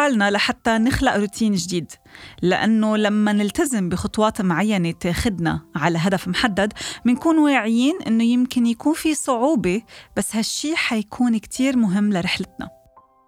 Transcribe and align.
حالنا 0.00 0.30
لحتى 0.30 0.78
نخلق 0.78 1.16
روتين 1.16 1.54
جديد. 1.54 1.92
لأنه 2.42 2.96
لما 2.96 3.32
نلتزم 3.32 3.88
بخطوات 3.88 4.40
معينة 4.40 4.90
تاخدنا 4.90 5.60
على 5.76 5.98
هدف 5.98 6.28
محدد 6.28 6.72
منكون 7.04 7.38
واعيين 7.38 7.98
إنه 8.06 8.24
يمكن 8.24 8.66
يكون 8.66 8.94
في 8.94 9.14
صعوبة 9.14 9.82
بس 10.16 10.36
هالشي 10.36 10.76
حيكون 10.76 11.38
كتير 11.38 11.76
مهم 11.76 12.12
لرحلتنا. 12.12 12.68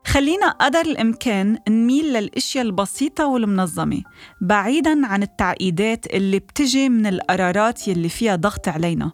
خلينا 0.07 0.51
قدر 0.51 0.81
الإمكان 0.81 1.59
نميل 1.69 2.13
للأشياء 2.13 2.65
البسيطة 2.65 3.27
والمنظمة 3.27 4.03
بعيداً 4.41 5.07
عن 5.07 5.23
التعقيدات 5.23 6.07
اللي 6.07 6.39
بتجي 6.39 6.89
من 6.89 7.07
القرارات 7.07 7.89
يلي 7.89 8.09
فيها 8.09 8.37
ضغط 8.37 8.69
علينا 8.69 9.13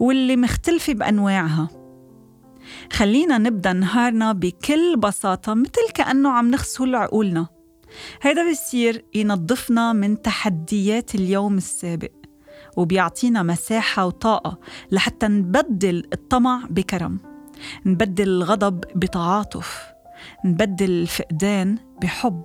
واللي 0.00 0.36
مختلفة 0.36 0.92
بأنواعها. 0.92 1.81
خلينا 2.92 3.38
نبدأ 3.38 3.72
نهارنا 3.72 4.32
بكل 4.32 4.96
بساطة 4.96 5.54
مثل 5.54 5.92
كأنه 5.94 6.30
عم 6.30 6.50
نغسل 6.50 6.94
عقولنا. 6.94 7.46
هيدا 8.22 8.44
بيصير 8.44 9.04
ينظفنا 9.14 9.92
من 9.92 10.22
تحديات 10.22 11.14
اليوم 11.14 11.56
السابق 11.56 12.12
وبيعطينا 12.76 13.42
مساحة 13.42 14.06
وطاقة 14.06 14.58
لحتى 14.90 15.28
نبدل 15.28 16.08
الطمع 16.12 16.62
بكرم 16.70 17.18
نبدل 17.86 18.28
الغضب 18.28 18.80
بتعاطف 18.96 19.82
نبدل 20.44 20.90
الفقدان 20.90 21.78
بحب 22.02 22.42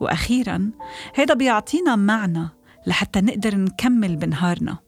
وأخيرا 0.00 0.70
هيدا 1.14 1.34
بيعطينا 1.34 1.96
معنى 1.96 2.48
لحتى 2.86 3.20
نقدر 3.20 3.56
نكمل 3.56 4.16
بنهارنا. 4.16 4.78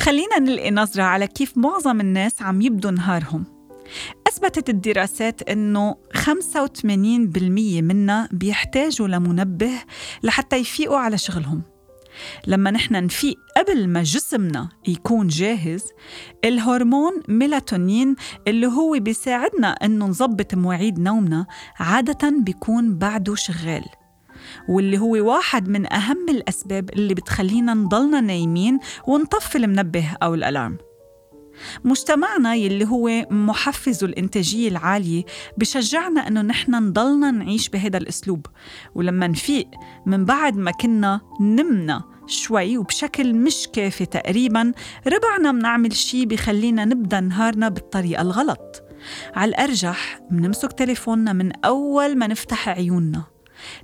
خلينا 0.00 0.38
نلقي 0.38 0.70
نظرة 0.70 1.02
على 1.02 1.26
كيف 1.26 1.58
معظم 1.58 2.00
الناس 2.00 2.42
عم 2.42 2.62
يبدوا 2.62 2.90
نهارهم. 2.90 3.59
أثبتت 4.28 4.70
الدراسات 4.70 5.42
أنه 5.42 5.96
85% 6.14 7.82
منا 7.82 8.28
بيحتاجوا 8.32 9.08
لمنبه 9.08 9.72
لحتى 10.22 10.56
يفيقوا 10.56 10.98
على 10.98 11.18
شغلهم. 11.18 11.62
لما 12.46 12.70
نحن 12.70 13.04
نفيق 13.04 13.36
قبل 13.56 13.88
ما 13.88 14.02
جسمنا 14.02 14.68
يكون 14.88 15.28
جاهز 15.28 15.84
الهرمون 16.44 17.12
ميلاتونين 17.28 18.16
اللي 18.48 18.66
هو 18.66 18.98
بيساعدنا 18.98 19.68
إنه 19.68 20.06
نظبط 20.06 20.54
مواعيد 20.54 20.98
نومنا 20.98 21.46
عادة 21.78 22.30
بيكون 22.30 22.98
بعده 22.98 23.34
شغال. 23.34 23.84
واللي 24.68 24.98
هو 24.98 25.12
واحد 25.12 25.68
من 25.68 25.92
أهم 25.92 26.28
الأسباب 26.28 26.90
اللي 26.90 27.14
بتخلينا 27.14 27.74
نضلنا 27.74 28.20
نايمين 28.20 28.78
ونطفي 29.06 29.58
المنبه 29.58 30.16
أو 30.22 30.34
الألارم. 30.34 30.78
مجتمعنا 31.84 32.54
يلي 32.54 32.86
هو 32.86 33.26
محفز 33.30 34.04
الإنتاجية 34.04 34.68
العالية 34.68 35.24
بشجعنا 35.58 36.28
أنه 36.28 36.42
نحن 36.42 36.74
نضلنا 36.74 37.30
نعيش 37.30 37.68
بهذا 37.68 37.96
الأسلوب. 37.96 38.46
ولما 38.94 39.26
نفيق 39.26 39.68
من 40.06 40.24
بعد 40.24 40.56
ما 40.56 40.70
كنا 40.70 41.20
نمنا 41.40 42.04
شوي 42.26 42.78
وبشكل 42.78 43.34
مش 43.34 43.68
كافي 43.72 44.06
تقريبا 44.06 44.72
ربعنا 45.06 45.52
بنعمل 45.52 45.92
شي 45.92 46.26
بخلينا 46.26 46.84
نبدأ 46.84 47.20
نهارنا 47.20 47.68
بالطريقة 47.68 48.22
الغلط. 48.22 48.82
على 49.34 49.48
الأرجح 49.48 50.20
بنمسك 50.30 50.72
تليفوننا 50.72 51.32
من 51.32 51.52
أول 51.64 52.18
ما 52.18 52.26
نفتح 52.26 52.68
عيوننا. 52.68 53.24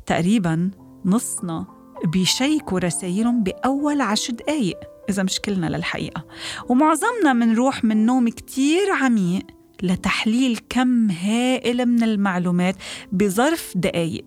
تقريبا 0.06 0.70
نصنا 1.04 1.66
بيشيكوا 2.04 2.78
رسايلهم 2.78 3.42
بأول 3.42 4.00
عشر 4.00 4.32
دقايق. 4.32 4.76
إذا 5.10 5.22
مش 5.22 5.40
كلنا 5.40 5.66
للحقيقة. 5.66 6.24
ومعظمنا 6.68 7.32
منروح 7.32 7.84
من 7.84 8.06
نوم 8.06 8.28
كتير 8.28 8.90
عميق 8.90 9.46
لتحليل 9.82 10.60
كم 10.68 11.10
هائل 11.10 11.86
من 11.86 12.02
المعلومات 12.02 12.76
بظرف 13.12 13.72
دقايق. 13.76 14.24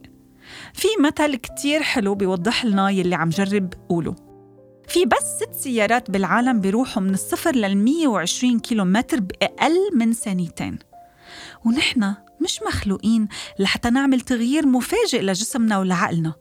في 0.73 0.87
مثل 0.99 1.35
كتير 1.35 1.83
حلو 1.83 2.15
بيوضح 2.15 2.65
لنا 2.65 2.89
يلي 2.89 3.15
عم 3.15 3.29
جرب 3.29 3.73
قوله. 3.89 4.15
في 4.87 5.05
بس 5.05 5.43
ست 5.43 5.63
سيارات 5.63 6.11
بالعالم 6.11 6.61
بيروحوا 6.61 7.01
من 7.03 7.13
الصفر 7.13 7.55
لل 7.55 7.77
120 7.77 8.59
كيلو 8.59 8.85
متر 8.85 9.19
بأقل 9.19 9.77
من 9.95 10.13
ثانيتين. 10.13 10.79
ونحن 11.65 12.13
مش 12.41 12.59
مخلوقين 12.67 13.27
لحتى 13.59 13.89
نعمل 13.89 14.21
تغيير 14.21 14.67
مفاجئ 14.67 15.21
لجسمنا 15.21 15.79
ولعقلنا. 15.79 16.33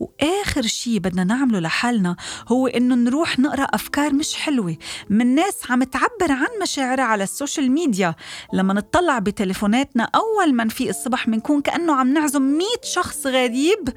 وآخر 0.00 0.62
شي 0.62 0.98
بدنا 0.98 1.24
نعمله 1.24 1.60
لحالنا 1.60 2.16
هو 2.48 2.66
إنه 2.66 2.94
نروح 2.94 3.38
نقرأ 3.38 3.64
أفكار 3.64 4.14
مش 4.14 4.34
حلوة 4.34 4.76
من 5.10 5.34
ناس 5.34 5.70
عم 5.70 5.82
تعبر 5.82 6.32
عن 6.32 6.46
مشاعرها 6.62 7.04
على 7.04 7.24
السوشيال 7.24 7.72
ميديا. 7.72 8.14
لما 8.52 8.74
نطلع 8.74 9.18
بتليفوناتنا 9.18 10.10
أول 10.14 10.54
ما 10.54 10.64
نفيق 10.64 10.88
الصبح 10.88 11.26
بنكون 11.26 11.60
كأنه 11.60 11.94
عم 11.94 12.12
نعزم 12.12 12.42
مية 12.42 12.80
شخص 12.82 13.26
غريب 13.26 13.88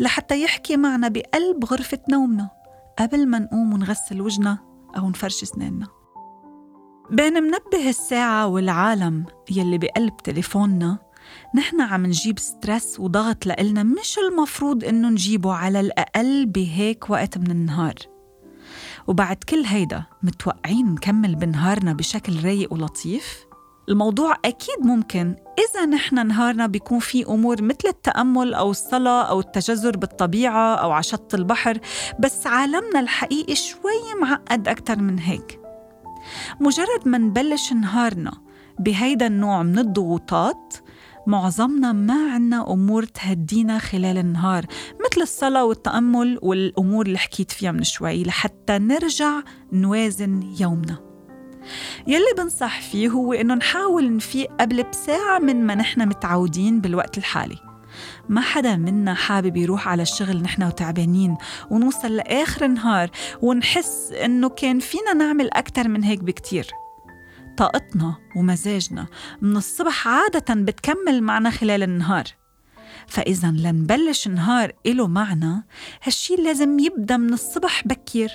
لحتى 0.00 0.42
يحكي 0.42 0.76
معنا 0.76 1.08
بقلب 1.08 1.64
غرفة 1.64 1.98
نومنا 2.10 2.50
قبل 2.98 3.26
ما 3.26 3.38
نقوم 3.38 3.72
ونغسل 3.72 4.20
وجنا 4.20 4.58
أو 4.96 5.10
نفرش 5.10 5.44
سناننا 5.44 5.86
بين 7.10 7.42
منبه 7.42 7.88
الساعة 7.88 8.46
والعالم 8.46 9.24
يلي 9.50 9.78
بقلب 9.78 10.16
تليفوننا 10.16 10.98
نحن 11.54 11.80
عم 11.80 12.06
نجيب 12.06 12.38
ستريس 12.38 13.00
وضغط 13.00 13.46
لإلنا 13.46 13.82
مش 13.82 14.18
المفروض 14.18 14.84
إنه 14.84 15.08
نجيبه 15.08 15.52
على 15.52 15.80
الأقل 15.80 16.46
بهيك 16.46 17.10
وقت 17.10 17.38
من 17.38 17.50
النهار. 17.50 17.94
وبعد 19.06 19.36
كل 19.36 19.64
هيدا 19.64 20.04
متوقعين 20.22 20.86
نكمل 20.86 21.34
بنهارنا 21.34 21.92
بشكل 21.92 22.44
رايق 22.44 22.72
ولطيف؟ 22.72 23.48
الموضوع 23.88 24.34
أكيد 24.44 24.78
ممكن. 24.80 25.36
إذا 25.58 25.86
نحن 25.86 26.26
نهارنا 26.26 26.66
بيكون 26.66 26.98
في 26.98 27.26
أمور 27.26 27.62
مثل 27.62 27.88
التأمل 27.88 28.54
أو 28.54 28.70
الصلاة 28.70 29.22
أو 29.22 29.40
التجذر 29.40 29.96
بالطبيعة 29.96 30.74
أو 30.74 30.90
على 30.90 31.02
شط 31.02 31.34
البحر 31.34 31.78
بس 32.20 32.46
عالمنا 32.46 33.00
الحقيقي 33.00 33.54
شوي 33.54 34.20
معقد 34.20 34.68
أكتر 34.68 34.98
من 34.98 35.18
هيك. 35.18 35.60
مجرد 36.60 37.08
ما 37.08 37.18
نبلش 37.18 37.72
نهارنا 37.72 38.32
بهيدا 38.78 39.26
النوع 39.26 39.62
من 39.62 39.78
الضغوطات 39.78 40.74
معظمنا 41.28 41.92
ما 41.92 42.32
عنا 42.32 42.72
أمور 42.72 43.04
تهدينا 43.04 43.78
خلال 43.78 44.18
النهار 44.18 44.66
مثل 45.06 45.22
الصلاة 45.22 45.64
والتأمل 45.64 46.38
والأمور 46.42 47.06
اللي 47.06 47.18
حكيت 47.18 47.50
فيها 47.50 47.72
من 47.72 47.84
شوي 47.84 48.22
لحتى 48.22 48.78
نرجع 48.78 49.40
نوازن 49.72 50.54
يومنا. 50.60 50.98
يلي 52.06 52.34
بنصح 52.38 52.80
فيه 52.80 53.08
هو 53.08 53.32
إنه 53.32 53.54
نحاول 53.54 54.16
نفيق 54.16 54.50
قبل 54.60 54.82
بساعة 54.82 55.38
من 55.38 55.66
ما 55.66 55.74
نحن 55.74 56.08
متعودين 56.08 56.80
بالوقت 56.80 57.18
الحالي. 57.18 57.58
ما 58.28 58.40
حدا 58.40 58.76
منا 58.76 59.14
حابب 59.14 59.56
يروح 59.56 59.88
على 59.88 60.02
الشغل 60.02 60.42
نحن 60.42 60.62
وتعبانين 60.62 61.36
ونوصل 61.70 62.16
لآخر 62.16 62.64
النهار 62.64 63.10
ونحس 63.42 64.12
إنه 64.24 64.48
كان 64.48 64.78
فينا 64.78 65.12
نعمل 65.12 65.50
أكتر 65.52 65.88
من 65.88 66.04
هيك 66.04 66.24
بكتير. 66.24 66.66
طاقتنا 67.58 68.14
ومزاجنا 68.36 69.06
من 69.42 69.56
الصبح 69.56 70.08
عادة 70.08 70.54
بتكمل 70.54 71.22
معنا 71.22 71.50
خلال 71.50 71.82
النهار. 71.82 72.24
فإذا 73.06 73.48
لنبلش 73.48 74.28
نهار 74.28 74.72
إله 74.86 75.06
معنى 75.06 75.66
هالشي 76.02 76.34
لازم 76.36 76.78
يبدأ 76.78 77.16
من 77.16 77.32
الصبح 77.32 77.86
بكير. 77.86 78.30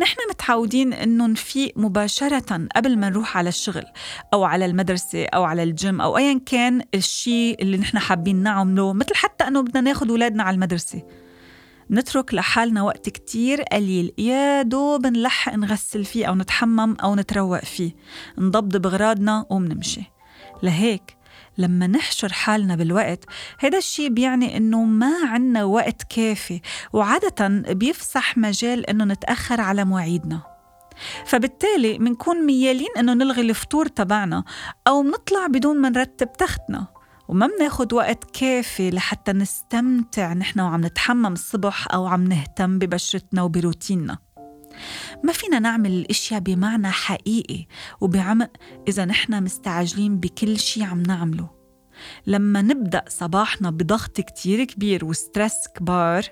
نحن 0.00 0.16
متعودين 0.30 0.92
إنه 0.92 1.26
نفيق 1.26 1.72
مباشرة 1.76 2.68
قبل 2.76 2.98
ما 2.98 3.08
نروح 3.08 3.36
على 3.36 3.48
الشغل 3.48 3.84
أو 4.34 4.44
على 4.44 4.66
المدرسة 4.66 5.24
أو 5.24 5.44
على 5.44 5.62
الجيم 5.62 6.00
أو 6.00 6.16
ايا 6.16 6.40
كان 6.46 6.82
الشيء 6.94 7.62
اللي 7.62 7.76
نحن 7.76 7.98
حابين 7.98 8.42
نعمله 8.42 8.92
مثل 8.92 9.14
حتى 9.14 9.44
إنه 9.48 9.62
بدنا 9.62 9.80
ناخد 9.80 10.10
أولادنا 10.10 10.42
على 10.42 10.54
المدرسة. 10.54 11.02
نترك 11.90 12.34
لحالنا 12.34 12.82
وقت 12.82 13.08
كتير 13.08 13.62
قليل. 13.62 14.12
يا 14.18 14.62
دوب 14.62 15.06
نلحق 15.06 15.54
نغسل 15.54 16.04
فيه 16.04 16.26
أو 16.26 16.34
نتحمم 16.34 16.96
أو 17.02 17.14
نتروق 17.14 17.64
فيه. 17.64 17.92
نضبضب 18.38 18.82
بغراضنا 18.82 19.46
ومنمشي. 19.50 20.02
لهيك 20.62 21.16
لما 21.58 21.86
نحشر 21.86 22.32
حالنا 22.32 22.76
بالوقت 22.76 23.24
هذا 23.58 23.78
الشيء 23.78 24.08
بيعني 24.08 24.56
إنه 24.56 24.84
ما 24.84 25.12
عنا 25.26 25.64
وقت 25.64 26.02
كافي 26.02 26.60
وعادة 26.92 27.48
بيفسح 27.72 28.38
مجال 28.38 28.86
إنه 28.90 29.04
نتأخر 29.04 29.60
على 29.60 29.84
مواعيدنا. 29.84 30.40
فبالتالي 31.26 31.98
منكون 31.98 32.46
ميالين 32.46 32.88
إنه 32.98 33.14
نلغي 33.14 33.40
الفطور 33.40 33.86
تبعنا 33.86 34.44
أو 34.86 35.02
منطلع 35.02 35.46
بدون 35.46 35.80
ما 35.80 35.88
نرتب 35.88 36.32
تختنا. 36.32 36.86
وما 37.28 37.46
بناخد 37.46 37.92
وقت 37.92 38.24
كافي 38.40 38.90
لحتى 38.90 39.32
نستمتع. 39.32 40.32
نحن 40.32 40.60
وعم 40.60 40.86
نتحمم 40.86 41.32
الصبح 41.32 41.94
أو 41.94 42.06
عم 42.06 42.24
نهتم 42.24 42.78
ببشرتنا 42.78 43.42
وبروتيننا. 43.42 44.18
ما 45.24 45.32
فينا 45.32 45.58
نعمل 45.58 45.90
الأشياء 45.90 46.40
بمعنى 46.40 46.90
حقيقي 46.90 47.66
وبعمق 48.00 48.50
إذا 48.88 49.04
نحن 49.04 49.42
مستعجلين 49.42 50.20
بكل 50.20 50.58
شيء 50.58 50.84
عم 50.84 51.02
نعمله. 51.02 51.50
لما 52.26 52.62
نبدأ 52.62 53.04
صباحنا 53.08 53.70
بضغط 53.70 54.20
كتير 54.20 54.64
كبير 54.64 55.04
وستريس 55.04 55.68
كبار 55.76 56.24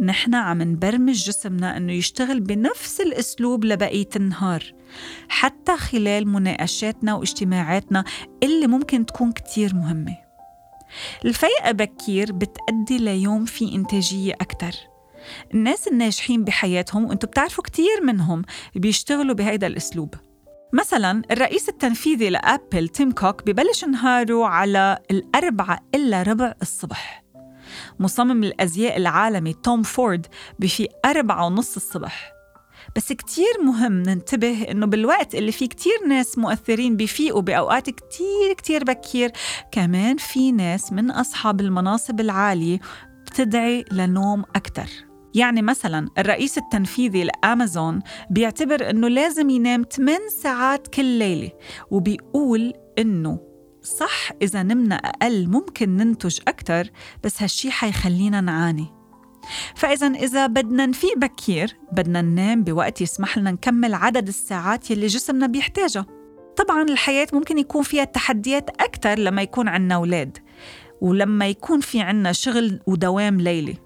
نحن 0.00 0.34
عم 0.34 0.62
نبرمج 0.62 1.24
جسمنا 1.24 1.76
إنه 1.76 1.92
يشتغل 1.92 2.40
بنفس 2.40 3.00
الأسلوب 3.00 3.64
لبقية 3.64 4.08
النهار. 4.16 4.74
حتى 5.28 5.76
خلال 5.76 6.28
مناقشاتنا 6.28 7.14
واجتماعاتنا 7.14 8.04
اللي 8.42 8.66
ممكن 8.66 9.06
تكون 9.06 9.32
كتير 9.32 9.74
مهمة. 9.74 10.21
الفيقة 11.24 11.72
بكير 11.72 12.32
بتأدي 12.32 12.98
ليوم 12.98 13.44
في 13.44 13.74
إنتاجية 13.74 14.32
أكتر. 14.40 14.72
الناس 15.54 15.88
الناجحين 15.88 16.44
بحياتهم 16.44 17.04
وأنتم 17.04 17.28
بتعرفوا 17.28 17.64
كتير 17.64 18.02
منهم 18.02 18.42
بيشتغلوا 18.74 19.34
بهيدا 19.34 19.66
الأسلوب. 19.66 20.14
مثلا 20.72 21.22
الرئيس 21.30 21.68
التنفيذي 21.68 22.30
لأبل 22.30 22.88
تيم 22.88 23.12
كوك 23.12 23.46
ببلش 23.46 23.84
نهاره 23.84 24.46
على 24.46 24.98
الأربعة 25.10 25.80
إلا 25.94 26.22
ربع 26.22 26.54
الصبح. 26.62 27.24
مصمم 27.98 28.44
الأزياء 28.44 28.96
العالمي 28.96 29.52
توم 29.52 29.82
فورد 29.82 30.26
بفي 30.58 30.88
أربعة 31.04 31.46
ونص 31.46 31.76
الصبح. 31.76 32.31
بس 32.96 33.12
كتير 33.12 33.62
مهم 33.64 34.02
ننتبه 34.02 34.62
إنه 34.70 34.86
بالوقت 34.86 35.34
اللي 35.34 35.52
فيه 35.52 35.68
كتير 35.68 36.06
ناس 36.08 36.38
مؤثرين 36.38 36.96
بفيقوا 36.96 37.42
بأوقات 37.42 37.90
كتير 37.90 38.52
كتير 38.56 38.84
بكير 38.84 39.32
كمان 39.72 40.16
في 40.16 40.52
ناس 40.52 40.92
من 40.92 41.10
أصحاب 41.10 41.60
المناصب 41.60 42.20
العالية 42.20 42.78
بتدعي 43.26 43.84
لنوم 43.92 44.44
أكتر. 44.56 44.86
يعني 45.34 45.62
مثلا 45.62 46.08
الرئيس 46.18 46.58
التنفيذي 46.58 47.24
لأمازون 47.24 48.00
بيعتبر 48.30 48.90
أنه 48.90 49.08
لازم 49.08 49.50
ينام 49.50 49.84
8 49.92 50.18
ساعات 50.42 50.88
كل 50.88 51.04
ليلة 51.04 51.50
وبيقول 51.90 52.72
أنه 52.98 53.38
صح 53.82 54.30
إذا 54.42 54.62
نمنا 54.62 54.94
أقل 54.94 55.48
ممكن 55.48 55.96
ننتج 55.96 56.38
أكتر 56.48 56.90
بس 57.24 57.42
هالشي 57.42 57.70
حيخلينا 57.70 58.40
نعاني. 58.40 59.01
فإذا 59.74 60.06
إذا 60.06 60.46
بدنا 60.46 60.86
نفيق 60.86 61.18
بكير 61.18 61.76
بدنا 61.92 62.22
ننام 62.22 62.64
بوقت 62.64 63.00
يسمح 63.00 63.38
لنا 63.38 63.50
نكمل 63.50 63.94
عدد 63.94 64.28
الساعات 64.28 64.90
يلي 64.90 65.06
جسمنا 65.06 65.46
بيحتاجها 65.46 66.06
طبعا 66.56 66.82
الحياة 66.82 67.26
ممكن 67.32 67.58
يكون 67.58 67.82
فيها 67.82 68.04
تحديات 68.04 68.70
أكتر 68.80 69.18
لما 69.18 69.42
يكون 69.42 69.68
عنا 69.68 69.94
أولاد 69.94 70.38
ولما 71.00 71.48
يكون 71.48 71.80
في 71.80 72.00
عنا 72.00 72.32
شغل 72.32 72.80
ودوام 72.86 73.40
ليلي. 73.40 73.76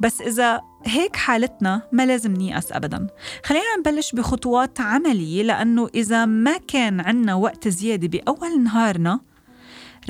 بس 0.00 0.20
إذا 0.20 0.60
هيك 0.86 1.16
حالتنا 1.16 1.82
ما 1.92 2.06
لازم 2.06 2.32
نيأس 2.32 2.72
أبدا. 2.72 3.06
خلينا 3.44 3.64
نبلش 3.78 4.12
بخطوات 4.12 4.80
عملية 4.80 5.42
لأنه 5.42 5.88
إذا 5.94 6.24
ما 6.26 6.56
كان 6.56 7.00
عنا 7.00 7.34
وقت 7.34 7.68
زيادة 7.68 8.08
بأول 8.08 8.62
نهارنا 8.62 9.20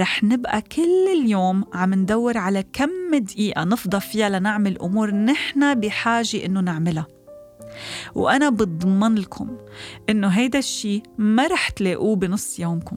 رح 0.01 0.25
نبقى 0.25 0.63
كل 0.63 1.09
اليوم 1.13 1.65
عم 1.75 1.95
ندور 1.95 2.39
على 2.39 2.65
كم 2.73 3.15
دقيقة 3.15 3.65
نفضى 3.65 4.01
فيها 4.01 4.29
لنعمل 4.29 4.79
أمور 4.79 5.11
نحن 5.11 5.75
بحاجة 5.75 6.45
إنه 6.47 6.61
نعملها. 6.61 7.07
وأنا 8.15 8.49
بضمن 8.49 9.15
لكم 9.15 9.57
إنه 10.11 10.29
هيدا 10.29 10.59
الشي 10.59 11.03
ما 11.19 11.47
رح 11.47 11.69
تلاقوه 11.69 12.17
بنص 12.17 12.59
يومكم. 12.59 12.97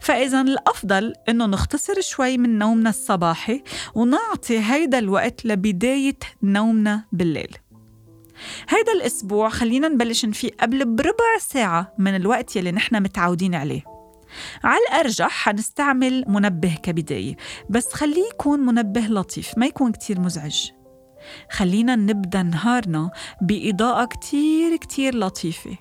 فإذا 0.00 0.40
الأفضل 0.40 1.14
إنه 1.28 1.46
نختصر 1.46 2.00
شوي 2.00 2.38
من 2.38 2.58
نومنا 2.58 2.90
الصباحي 2.90 3.62
ونعطي 3.94 4.58
هيدا 4.58 4.98
الوقت 4.98 5.46
لبداية 5.46 6.18
نومنا 6.42 7.04
بالليل. 7.12 7.56
هيدا 8.68 8.92
الأسبوع 8.92 9.48
خلينا 9.48 9.88
نبلش 9.88 10.24
نفيق 10.24 10.54
قبل 10.60 10.84
بربع 10.84 11.38
ساعة 11.40 11.94
من 11.98 12.16
الوقت 12.16 12.56
يلي 12.56 12.72
نحن 12.72 13.02
متعودين 13.02 13.54
عليه. 13.54 13.91
على 14.64 14.80
الأرجح 14.88 15.30
حنستعمل 15.30 16.24
منبه 16.26 16.74
كبداية 16.82 17.36
بس 17.70 17.92
خليه 17.92 18.28
يكون 18.34 18.60
منبه 18.60 19.00
لطيف 19.00 19.58
ما 19.58 19.66
يكون 19.66 19.92
كتير 19.92 20.20
مزعج. 20.20 20.70
خلينا 21.50 21.96
نبدأ 21.96 22.42
نهارنا 22.42 23.10
بإضاءة 23.40 24.04
كتير 24.04 24.76
كتير 24.76 25.16
لطيفة 25.16 25.78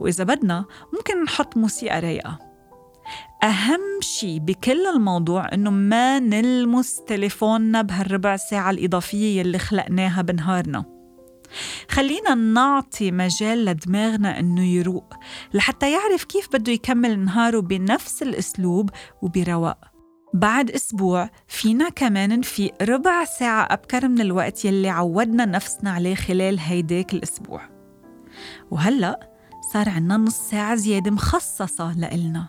وإذا 0.00 0.24
بدنا 0.24 0.64
ممكن 0.92 1.24
نحط 1.24 1.56
موسيقى 1.56 2.00
رايقة. 2.00 2.38
أهم 3.42 4.00
شيء 4.00 4.38
بكل 4.38 4.86
الموضوع 4.86 5.52
إنه 5.52 5.70
ما 5.70 6.18
نلمس 6.18 7.00
تليفوننا 7.06 7.82
بهالربع 7.82 8.36
ساعة 8.36 8.70
الإضافية 8.70 9.40
يلي 9.40 9.58
خلقناها 9.58 10.22
بنهارنا. 10.22 10.93
خلينا 11.90 12.34
نعطي 12.34 13.10
مجال 13.10 13.64
لدماغنا 13.64 14.38
إنه 14.38 14.64
يروق 14.64 15.14
لحتى 15.54 15.92
يعرف 15.92 16.24
كيف 16.24 16.48
بده 16.52 16.72
يكمل 16.72 17.18
نهاره 17.18 17.60
بنفس 17.60 18.22
الأسلوب 18.22 18.90
وبرواق. 19.22 19.78
بعد 20.34 20.70
أسبوع 20.70 21.30
فينا 21.48 21.88
كمان 21.88 22.38
نفيق 22.38 22.82
ربع 22.82 23.24
ساعة 23.24 23.66
أبكر 23.70 24.08
من 24.08 24.20
الوقت 24.20 24.64
يلي 24.64 24.88
عودنا 24.88 25.44
نفسنا 25.44 25.90
عليه 25.90 26.14
خلال 26.14 26.58
هيداك 26.58 27.14
الأسبوع. 27.14 27.62
وهلأ 28.70 29.30
صار 29.72 29.88
عنا 29.88 30.16
نص 30.16 30.38
ساعة 30.38 30.74
زيادة 30.74 31.10
مخصصة 31.10 31.98
لإلنا. 31.98 32.48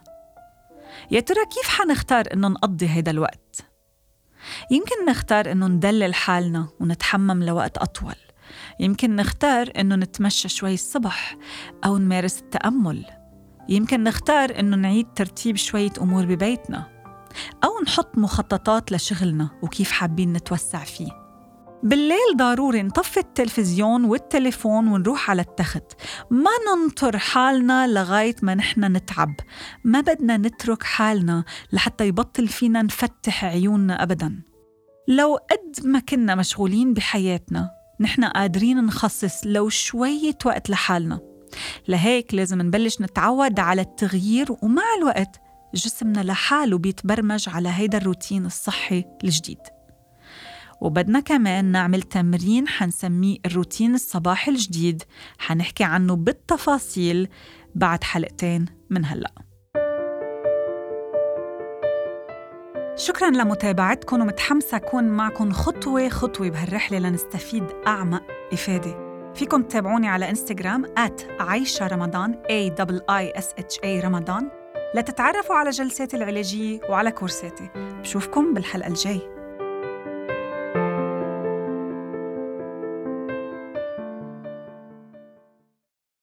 يا 1.11 1.19
ترى 1.19 1.45
كيف 1.45 1.67
حنختار 1.69 2.25
إنه 2.33 2.47
نقضي 2.47 2.89
هيدا 2.89 3.11
الوقت؟ 3.11 3.65
يمكن 4.71 5.05
نختار 5.09 5.51
إنه 5.51 5.67
ندلل 5.67 6.13
حالنا 6.13 6.67
ونتحمم 6.79 7.43
لوقت 7.43 7.77
أطول. 7.77 8.15
يمكن 8.79 9.15
نختار 9.15 9.71
إنه 9.79 9.95
نتمشى 9.95 10.49
شوي 10.49 10.73
الصبح 10.73 11.37
أو 11.85 11.97
نمارس 11.97 12.39
التأمل. 12.39 13.05
يمكن 13.69 14.03
نختار 14.03 14.59
إنه 14.59 14.77
نعيد 14.77 15.07
ترتيب 15.15 15.55
شوية 15.55 15.91
أمور 16.01 16.25
ببيتنا 16.25 16.83
أو 17.63 17.69
نحط 17.83 18.17
مخططات 18.17 18.91
لشغلنا 18.91 19.49
وكيف 19.61 19.91
حابين 19.91 20.33
نتوسع 20.33 20.83
فيه. 20.83 21.25
بالليل 21.83 22.37
ضروري 22.37 22.83
نطفي 22.83 23.19
التلفزيون 23.19 24.05
والتليفون 24.05 24.87
ونروح 24.87 25.29
على 25.29 25.41
التخت. 25.41 25.93
ما 26.29 26.51
ننطر 26.67 27.17
حالنا 27.17 27.87
لغاية 27.87 28.35
ما 28.41 28.55
نحن 28.55 28.83
نتعب. 28.83 29.35
ما 29.83 30.01
بدنا 30.01 30.37
نترك 30.37 30.83
حالنا 30.83 31.43
لحتى 31.73 32.07
يبطل 32.07 32.47
فينا 32.47 32.81
نفتح 32.81 33.45
عيوننا 33.45 34.03
أبدا. 34.03 34.41
لو 35.07 35.35
قد 35.35 35.87
ما 35.87 35.99
كنا 35.99 36.35
مشغولين 36.35 36.93
بحياتنا 36.93 37.74
نحن 37.99 38.23
قادرين 38.23 38.85
نخصص 38.85 39.41
لو 39.45 39.69
شوية 39.69 40.37
وقت 40.45 40.69
لحالنا. 40.69 41.19
لهيك 41.87 42.33
لازم 42.33 42.61
نبلش 42.61 43.01
نتعود 43.01 43.59
على 43.59 43.81
التغيير 43.81 44.51
ومع 44.61 44.83
الوقت 44.97 45.41
جسمنا 45.73 46.23
لحاله 46.23 46.77
بيتبرمج 46.77 47.49
على 47.49 47.69
هيدا 47.69 47.97
الروتين 47.97 48.45
الصحي 48.45 49.05
الجديد. 49.23 49.59
وبدنا 50.81 51.19
كمان 51.19 51.65
نعمل 51.65 52.01
تمرين 52.01 52.67
حنسميه 52.67 53.37
الروتين 53.45 53.95
الصباحي 53.95 54.51
الجديد. 54.51 55.03
حنحكي 55.37 55.83
عنه 55.83 56.15
بالتفاصيل 56.15 57.27
بعد 57.75 58.03
حلقتين 58.03 58.65
من 58.89 59.05
هلأ. 59.05 59.44
شكرا 62.97 63.29
لمتابعتكم 63.29 64.21
ومتحمسة 64.21 64.77
أكون 64.77 65.03
معكم 65.03 65.51
خطوة 65.51 66.09
خطوة 66.09 66.49
بهالرحلة 66.49 66.99
لنستفيد 66.99 67.63
أعمق 67.87 68.23
إفادة. 68.53 69.05
فيكم 69.33 69.63
تتابعوني 69.63 70.07
على 70.07 70.29
إنستغرام 70.29 70.85
at 70.85 71.41
عايشة 71.41 71.87
رمضان 71.87 72.33
A 72.33 72.71
I 73.11 73.41
S 73.41 73.45
H 73.45 73.79
A 73.83 74.05
رمضان. 74.05 74.49
لتتعرفوا 74.95 75.55
على 75.55 75.69
جلساتي 75.69 76.17
العلاجية 76.17 76.79
وعلى 76.89 77.11
كورساتي. 77.11 77.69
بشوفكم 77.75 78.53
بالحلقة 78.53 78.87
الجاي 78.87 79.34